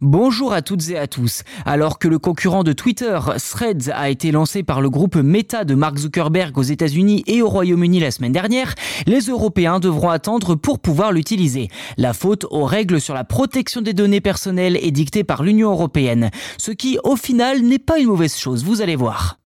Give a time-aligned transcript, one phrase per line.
[0.00, 1.42] Bonjour à toutes et à tous.
[1.64, 3.18] Alors que le concurrent de Twitter,
[3.50, 7.48] Threads, a été lancé par le groupe Meta de Mark Zuckerberg aux États-Unis et au
[7.48, 8.76] Royaume-Uni la semaine dernière,
[9.08, 11.66] les Européens devront attendre pour pouvoir l'utiliser.
[11.96, 16.30] La faute aux règles sur la protection des données personnelles est dictée par l'Union européenne,
[16.58, 19.40] ce qui au final n'est pas une mauvaise chose, vous allez voir.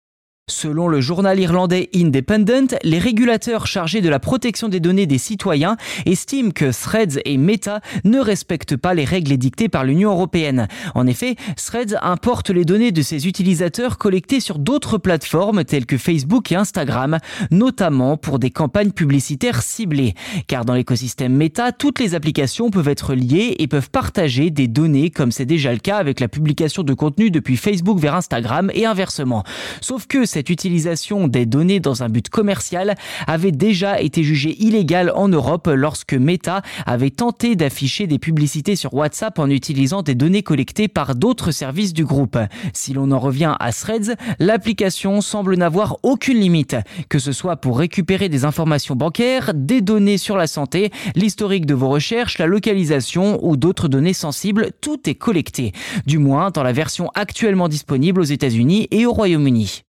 [0.49, 5.77] Selon le journal irlandais Independent, les régulateurs chargés de la protection des données des citoyens
[6.05, 10.67] estiment que Threads et Meta ne respectent pas les règles édictées par l'Union européenne.
[10.97, 15.97] En effet, Threads importe les données de ses utilisateurs collectées sur d'autres plateformes telles que
[15.97, 17.19] Facebook et Instagram,
[17.53, 20.15] notamment pour des campagnes publicitaires ciblées.
[20.49, 25.11] Car dans l'écosystème Meta, toutes les applications peuvent être liées et peuvent partager des données
[25.11, 28.87] comme c'est déjà le cas avec la publication de contenu depuis Facebook vers Instagram et
[28.87, 29.45] inversement.
[29.81, 32.95] Sauf que cette utilisation des données dans un but commercial
[33.27, 38.95] avait déjà été jugée illégale en Europe lorsque Meta avait tenté d'afficher des publicités sur
[38.95, 42.39] WhatsApp en utilisant des données collectées par d'autres services du groupe.
[42.73, 46.77] Si l'on en revient à Threads, l'application semble n'avoir aucune limite,
[47.11, 51.75] que ce soit pour récupérer des informations bancaires, des données sur la santé, l'historique de
[51.75, 55.73] vos recherches, la localisation ou d'autres données sensibles, tout est collecté,
[56.07, 59.83] du moins dans la version actuellement disponible aux États-Unis et au Royaume-Uni.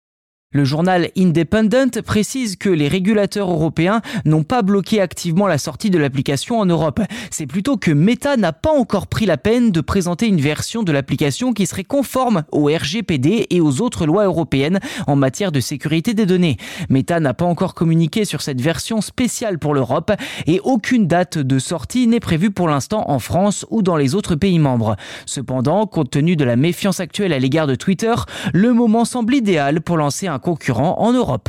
[0.53, 5.99] Le journal Independent précise que les régulateurs européens n'ont pas bloqué activement la sortie de
[5.99, 6.99] l'application en Europe.
[7.31, 10.91] C'est plutôt que Meta n'a pas encore pris la peine de présenter une version de
[10.91, 16.15] l'application qui serait conforme au RGPD et aux autres lois européennes en matière de sécurité
[16.15, 16.57] des données.
[16.89, 20.11] Meta n'a pas encore communiqué sur cette version spéciale pour l'Europe
[20.49, 24.35] et aucune date de sortie n'est prévue pour l'instant en France ou dans les autres
[24.35, 24.97] pays membres.
[25.27, 28.15] Cependant, compte tenu de la méfiance actuelle à l'égard de Twitter,
[28.53, 31.49] le moment semble idéal pour lancer un concurrent en Europe.